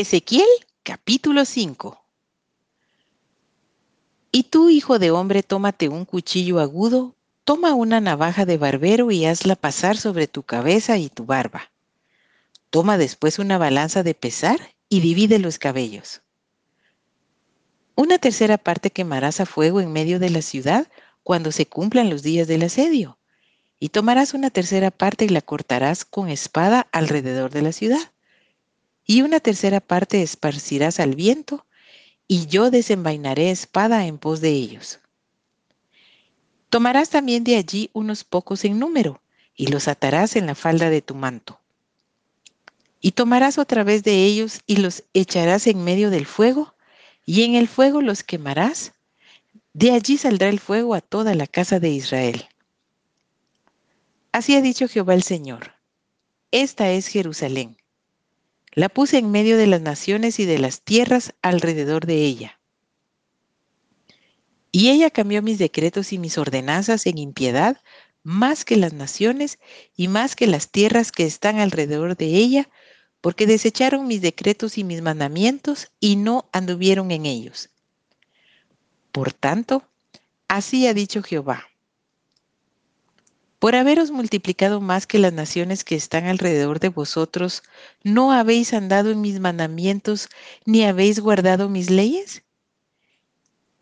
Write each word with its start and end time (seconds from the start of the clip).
Ezequiel 0.00 0.46
capítulo 0.84 1.44
5 1.44 2.00
Y 4.30 4.44
tú, 4.44 4.70
hijo 4.70 5.00
de 5.00 5.10
hombre, 5.10 5.42
tómate 5.42 5.88
un 5.88 6.04
cuchillo 6.04 6.60
agudo, 6.60 7.16
toma 7.42 7.74
una 7.74 8.00
navaja 8.00 8.46
de 8.46 8.58
barbero 8.58 9.10
y 9.10 9.24
hazla 9.24 9.56
pasar 9.56 9.96
sobre 9.96 10.28
tu 10.28 10.44
cabeza 10.44 10.98
y 10.98 11.08
tu 11.08 11.24
barba. 11.24 11.72
Toma 12.70 12.96
después 12.96 13.40
una 13.40 13.58
balanza 13.58 14.04
de 14.04 14.14
pesar 14.14 14.60
y 14.88 15.00
divide 15.00 15.40
los 15.40 15.58
cabellos. 15.58 16.20
Una 17.96 18.18
tercera 18.18 18.56
parte 18.56 18.90
quemarás 18.90 19.40
a 19.40 19.46
fuego 19.46 19.80
en 19.80 19.92
medio 19.92 20.20
de 20.20 20.30
la 20.30 20.42
ciudad 20.42 20.86
cuando 21.24 21.50
se 21.50 21.66
cumplan 21.66 22.08
los 22.08 22.22
días 22.22 22.46
del 22.46 22.62
asedio, 22.62 23.18
y 23.80 23.88
tomarás 23.88 24.32
una 24.32 24.50
tercera 24.50 24.92
parte 24.92 25.24
y 25.24 25.28
la 25.28 25.42
cortarás 25.42 26.04
con 26.04 26.28
espada 26.28 26.86
alrededor 26.92 27.50
de 27.50 27.62
la 27.62 27.72
ciudad 27.72 28.12
y 29.10 29.22
una 29.22 29.40
tercera 29.40 29.80
parte 29.80 30.22
esparcirás 30.22 31.00
al 31.00 31.14
viento, 31.14 31.64
y 32.28 32.46
yo 32.46 32.70
desenvainaré 32.70 33.50
espada 33.50 34.04
en 34.04 34.18
pos 34.18 34.42
de 34.42 34.50
ellos. 34.50 35.00
Tomarás 36.68 37.08
también 37.08 37.42
de 37.42 37.56
allí 37.56 37.88
unos 37.94 38.22
pocos 38.22 38.66
en 38.66 38.78
número, 38.78 39.22
y 39.56 39.68
los 39.68 39.88
atarás 39.88 40.36
en 40.36 40.44
la 40.44 40.54
falda 40.54 40.90
de 40.90 41.00
tu 41.00 41.14
manto. 41.14 41.58
Y 43.00 43.12
tomarás 43.12 43.56
otra 43.56 43.82
vez 43.82 44.02
de 44.02 44.26
ellos 44.26 44.60
y 44.66 44.76
los 44.76 45.04
echarás 45.14 45.66
en 45.68 45.82
medio 45.82 46.10
del 46.10 46.26
fuego, 46.26 46.74
y 47.24 47.44
en 47.44 47.54
el 47.54 47.66
fuego 47.66 48.02
los 48.02 48.22
quemarás. 48.22 48.92
De 49.72 49.92
allí 49.92 50.18
saldrá 50.18 50.50
el 50.50 50.60
fuego 50.60 50.94
a 50.94 51.00
toda 51.00 51.34
la 51.34 51.46
casa 51.46 51.80
de 51.80 51.88
Israel. 51.88 52.46
Así 54.32 54.54
ha 54.54 54.60
dicho 54.60 54.86
Jehová 54.86 55.14
el 55.14 55.22
Señor. 55.22 55.72
Esta 56.50 56.90
es 56.90 57.06
Jerusalén 57.06 57.77
la 58.78 58.88
puse 58.88 59.18
en 59.18 59.32
medio 59.32 59.56
de 59.56 59.66
las 59.66 59.80
naciones 59.80 60.38
y 60.38 60.44
de 60.44 60.60
las 60.60 60.82
tierras 60.82 61.34
alrededor 61.42 62.06
de 62.06 62.22
ella. 62.22 62.60
Y 64.70 64.90
ella 64.90 65.10
cambió 65.10 65.42
mis 65.42 65.58
decretos 65.58 66.12
y 66.12 66.18
mis 66.18 66.38
ordenanzas 66.38 67.06
en 67.06 67.18
impiedad 67.18 67.78
más 68.22 68.64
que 68.64 68.76
las 68.76 68.92
naciones 68.92 69.58
y 69.96 70.06
más 70.06 70.36
que 70.36 70.46
las 70.46 70.70
tierras 70.70 71.10
que 71.10 71.24
están 71.24 71.58
alrededor 71.58 72.16
de 72.16 72.26
ella, 72.26 72.68
porque 73.20 73.48
desecharon 73.48 74.06
mis 74.06 74.22
decretos 74.22 74.78
y 74.78 74.84
mis 74.84 75.02
mandamientos 75.02 75.90
y 75.98 76.14
no 76.14 76.48
anduvieron 76.52 77.10
en 77.10 77.26
ellos. 77.26 77.70
Por 79.10 79.32
tanto, 79.32 79.82
así 80.46 80.86
ha 80.86 80.94
dicho 80.94 81.20
Jehová 81.24 81.67
por 83.58 83.74
haberos 83.74 84.10
multiplicado 84.10 84.80
más 84.80 85.06
que 85.06 85.18
las 85.18 85.32
naciones 85.32 85.82
que 85.82 85.96
están 85.96 86.26
alrededor 86.26 86.78
de 86.78 86.90
vosotros, 86.90 87.62
¿no 88.04 88.32
habéis 88.32 88.72
andado 88.72 89.10
en 89.10 89.20
mis 89.20 89.40
mandamientos, 89.40 90.28
ni 90.64 90.84
habéis 90.84 91.18
guardado 91.18 91.68
mis 91.68 91.90
leyes? 91.90 92.44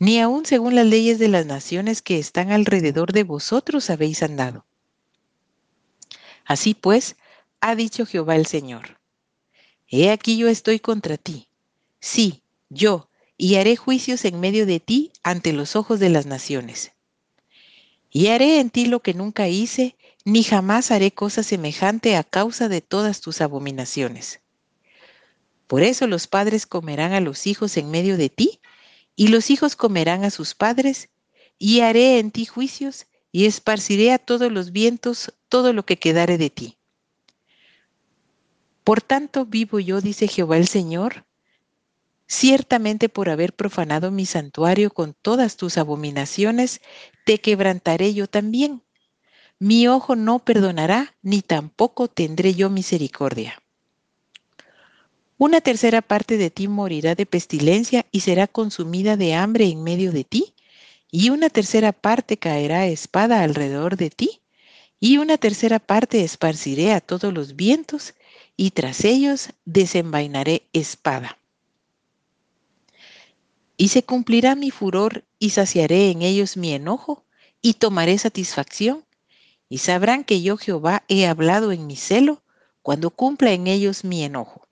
Ni 0.00 0.20
aun 0.20 0.46
según 0.46 0.74
las 0.74 0.86
leyes 0.86 1.18
de 1.18 1.28
las 1.28 1.44
naciones 1.44 2.02
que 2.02 2.18
están 2.18 2.50
alrededor 2.50 3.12
de 3.12 3.24
vosotros 3.24 3.90
habéis 3.90 4.22
andado. 4.22 4.64
Así 6.46 6.72
pues, 6.72 7.16
ha 7.60 7.74
dicho 7.74 8.06
Jehová 8.06 8.36
el 8.36 8.46
Señor, 8.46 8.98
He 9.90 10.10
aquí 10.10 10.36
yo 10.36 10.48
estoy 10.48 10.80
contra 10.80 11.16
ti, 11.16 11.48
sí, 11.98 12.42
yo, 12.68 13.10
y 13.36 13.56
haré 13.56 13.76
juicios 13.76 14.24
en 14.24 14.38
medio 14.38 14.66
de 14.66 14.80
ti 14.80 15.12
ante 15.22 15.52
los 15.52 15.76
ojos 15.76 15.98
de 15.98 16.10
las 16.10 16.26
naciones 16.26 16.92
y 18.10 18.28
haré 18.28 18.60
en 18.60 18.70
ti 18.70 18.86
lo 18.86 19.00
que 19.00 19.14
nunca 19.14 19.48
hice, 19.48 19.96
ni 20.24 20.42
jamás 20.42 20.90
haré 20.90 21.12
cosa 21.12 21.42
semejante 21.42 22.16
a 22.16 22.24
causa 22.24 22.68
de 22.68 22.80
todas 22.80 23.20
tus 23.20 23.40
abominaciones. 23.40 24.40
Por 25.66 25.82
eso 25.82 26.06
los 26.06 26.26
padres 26.26 26.66
comerán 26.66 27.12
a 27.12 27.20
los 27.20 27.46
hijos 27.46 27.76
en 27.76 27.90
medio 27.90 28.16
de 28.16 28.30
ti, 28.30 28.60
y 29.16 29.28
los 29.28 29.50
hijos 29.50 29.76
comerán 29.76 30.24
a 30.24 30.30
sus 30.30 30.54
padres, 30.54 31.10
y 31.58 31.80
haré 31.80 32.18
en 32.18 32.30
ti 32.30 32.46
juicios, 32.46 33.06
y 33.32 33.46
esparciré 33.46 34.12
a 34.12 34.18
todos 34.18 34.50
los 34.50 34.72
vientos 34.72 35.34
todo 35.48 35.72
lo 35.72 35.84
que 35.84 35.98
quedare 35.98 36.38
de 36.38 36.50
ti. 36.50 36.78
Por 38.84 39.02
tanto 39.02 39.44
vivo 39.44 39.80
yo, 39.80 40.00
dice 40.00 40.28
Jehová 40.28 40.56
el 40.56 40.66
Señor, 40.66 41.26
Ciertamente 42.28 43.08
por 43.08 43.30
haber 43.30 43.54
profanado 43.54 44.10
mi 44.10 44.26
santuario 44.26 44.90
con 44.90 45.14
todas 45.14 45.56
tus 45.56 45.78
abominaciones, 45.78 46.82
te 47.24 47.38
quebrantaré 47.38 48.12
yo 48.12 48.26
también. 48.26 48.82
Mi 49.58 49.88
ojo 49.88 50.14
no 50.14 50.38
perdonará, 50.38 51.16
ni 51.22 51.40
tampoco 51.40 52.06
tendré 52.06 52.54
yo 52.54 52.68
misericordia. 52.68 53.60
Una 55.38 55.62
tercera 55.62 56.02
parte 56.02 56.36
de 56.36 56.50
ti 56.50 56.68
morirá 56.68 57.14
de 57.14 57.24
pestilencia 57.24 58.04
y 58.12 58.20
será 58.20 58.46
consumida 58.46 59.16
de 59.16 59.34
hambre 59.34 59.64
en 59.64 59.82
medio 59.82 60.12
de 60.12 60.24
ti, 60.24 60.54
y 61.10 61.30
una 61.30 61.48
tercera 61.48 61.92
parte 61.92 62.36
caerá 62.36 62.86
espada 62.86 63.42
alrededor 63.42 63.96
de 63.96 64.10
ti, 64.10 64.42
y 65.00 65.16
una 65.16 65.38
tercera 65.38 65.78
parte 65.78 66.22
esparciré 66.24 66.92
a 66.92 67.00
todos 67.00 67.32
los 67.32 67.56
vientos, 67.56 68.14
y 68.54 68.72
tras 68.72 69.04
ellos 69.04 69.50
desenvainaré 69.64 70.64
espada. 70.74 71.38
Y 73.80 73.88
se 73.88 74.02
cumplirá 74.02 74.56
mi 74.56 74.72
furor 74.72 75.24
y 75.38 75.50
saciaré 75.50 76.10
en 76.10 76.20
ellos 76.20 76.56
mi 76.56 76.72
enojo 76.72 77.24
y 77.62 77.74
tomaré 77.74 78.18
satisfacción. 78.18 79.06
Y 79.70 79.78
sabrán 79.78 80.24
que 80.24 80.42
yo 80.42 80.56
Jehová 80.56 81.04
he 81.08 81.26
hablado 81.26 81.70
en 81.70 81.86
mi 81.86 81.94
celo 81.94 82.42
cuando 82.82 83.10
cumpla 83.10 83.52
en 83.52 83.68
ellos 83.68 84.02
mi 84.02 84.24
enojo. 84.24 84.66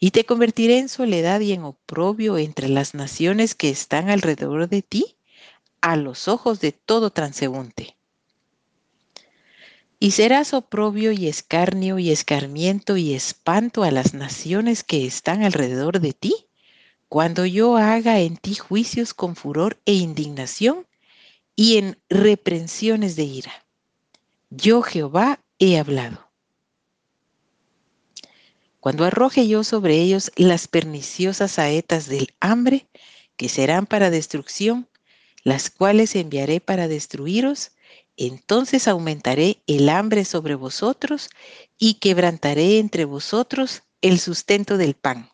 Y 0.00 0.10
te 0.10 0.24
convertiré 0.24 0.78
en 0.78 0.88
soledad 0.88 1.40
y 1.40 1.52
en 1.52 1.62
oprobio 1.62 2.38
entre 2.38 2.68
las 2.68 2.94
naciones 2.94 3.54
que 3.54 3.70
están 3.70 4.10
alrededor 4.10 4.68
de 4.68 4.82
ti, 4.82 5.16
a 5.80 5.94
los 5.94 6.26
ojos 6.26 6.60
de 6.60 6.72
todo 6.72 7.10
transeúnte. 7.10 7.96
Y 10.00 10.12
serás 10.12 10.54
oprobio 10.54 11.12
y 11.12 11.28
escarnio 11.28 11.98
y 11.98 12.10
escarmiento 12.10 12.96
y 12.96 13.14
espanto 13.14 13.84
a 13.84 13.90
las 13.92 14.14
naciones 14.14 14.82
que 14.82 15.06
están 15.06 15.44
alrededor 15.44 16.00
de 16.00 16.14
ti, 16.14 16.46
cuando 17.10 17.44
yo 17.44 17.76
haga 17.76 18.20
en 18.20 18.36
ti 18.36 18.54
juicios 18.54 19.14
con 19.14 19.34
furor 19.34 19.80
e 19.84 19.94
indignación 19.94 20.86
y 21.56 21.76
en 21.76 21.98
reprensiones 22.08 23.16
de 23.16 23.24
ira. 23.24 23.66
Yo 24.48 24.80
Jehová 24.80 25.40
he 25.58 25.76
hablado. 25.76 26.30
Cuando 28.78 29.04
arroje 29.04 29.48
yo 29.48 29.64
sobre 29.64 29.96
ellos 29.96 30.30
las 30.36 30.68
perniciosas 30.68 31.50
saetas 31.50 32.06
del 32.06 32.32
hambre, 32.38 32.86
que 33.36 33.48
serán 33.48 33.86
para 33.86 34.10
destrucción, 34.10 34.88
las 35.42 35.68
cuales 35.68 36.14
enviaré 36.14 36.60
para 36.60 36.86
destruiros, 36.86 37.72
entonces 38.16 38.86
aumentaré 38.86 39.64
el 39.66 39.88
hambre 39.88 40.24
sobre 40.24 40.54
vosotros 40.54 41.28
y 41.76 41.94
quebrantaré 41.94 42.78
entre 42.78 43.04
vosotros 43.04 43.82
el 44.00 44.20
sustento 44.20 44.76
del 44.76 44.94
pan. 44.94 45.28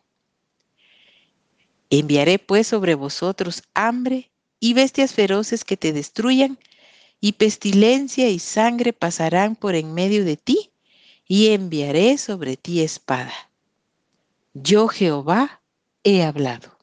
Enviaré 1.89 2.39
pues 2.39 2.67
sobre 2.67 2.95
vosotros 2.95 3.63
hambre 3.73 4.31
y 4.59 4.73
bestias 4.73 5.13
feroces 5.13 5.63
que 5.63 5.77
te 5.77 5.93
destruyan, 5.93 6.57
y 7.19 7.33
pestilencia 7.33 8.29
y 8.29 8.39
sangre 8.39 8.93
pasarán 8.93 9.55
por 9.55 9.75
en 9.75 9.93
medio 9.93 10.23
de 10.23 10.37
ti, 10.37 10.71
y 11.27 11.49
enviaré 11.49 12.17
sobre 12.17 12.57
ti 12.57 12.81
espada. 12.81 13.33
Yo 14.53 14.87
Jehová 14.87 15.61
he 16.03 16.23
hablado. 16.23 16.76